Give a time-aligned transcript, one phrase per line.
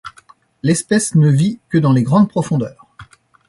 [0.63, 2.87] L'espèce ne vit que dans les grandes profondeurs.